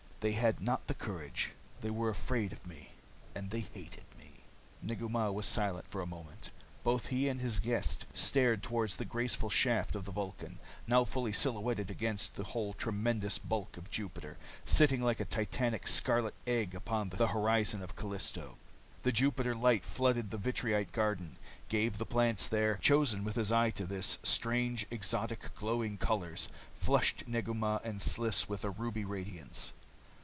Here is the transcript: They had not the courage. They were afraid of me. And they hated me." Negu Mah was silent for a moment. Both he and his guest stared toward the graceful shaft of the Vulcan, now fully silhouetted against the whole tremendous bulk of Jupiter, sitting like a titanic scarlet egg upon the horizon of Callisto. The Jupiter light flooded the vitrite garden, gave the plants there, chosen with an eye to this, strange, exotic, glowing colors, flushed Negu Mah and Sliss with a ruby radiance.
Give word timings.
They 0.21 0.33
had 0.33 0.61
not 0.61 0.85
the 0.85 0.93
courage. 0.93 1.53
They 1.79 1.89
were 1.89 2.11
afraid 2.11 2.51
of 2.53 2.67
me. 2.67 2.91
And 3.33 3.49
they 3.49 3.61
hated 3.61 4.03
me." 4.19 4.33
Negu 4.79 5.09
Mah 5.09 5.31
was 5.31 5.47
silent 5.47 5.87
for 5.87 5.99
a 5.99 6.05
moment. 6.05 6.51
Both 6.83 7.07
he 7.07 7.27
and 7.27 7.41
his 7.41 7.59
guest 7.59 8.05
stared 8.13 8.61
toward 8.61 8.91
the 8.91 9.03
graceful 9.03 9.49
shaft 9.49 9.95
of 9.95 10.05
the 10.05 10.11
Vulcan, 10.11 10.59
now 10.85 11.05
fully 11.05 11.33
silhouetted 11.33 11.89
against 11.89 12.35
the 12.35 12.43
whole 12.43 12.73
tremendous 12.73 13.39
bulk 13.39 13.77
of 13.77 13.89
Jupiter, 13.89 14.37
sitting 14.63 15.01
like 15.01 15.19
a 15.19 15.25
titanic 15.25 15.87
scarlet 15.87 16.35
egg 16.45 16.75
upon 16.75 17.09
the 17.09 17.29
horizon 17.29 17.81
of 17.81 17.95
Callisto. 17.95 18.59
The 19.01 19.11
Jupiter 19.11 19.55
light 19.55 19.83
flooded 19.83 20.29
the 20.29 20.37
vitrite 20.37 20.91
garden, 20.91 21.37
gave 21.67 21.97
the 21.97 22.05
plants 22.05 22.45
there, 22.47 22.77
chosen 22.77 23.23
with 23.23 23.39
an 23.39 23.51
eye 23.51 23.71
to 23.71 23.87
this, 23.87 24.19
strange, 24.21 24.85
exotic, 24.91 25.55
glowing 25.55 25.97
colors, 25.97 26.47
flushed 26.75 27.27
Negu 27.27 27.55
Mah 27.55 27.79
and 27.83 27.99
Sliss 28.03 28.47
with 28.47 28.63
a 28.63 28.69
ruby 28.69 29.03
radiance. 29.03 29.73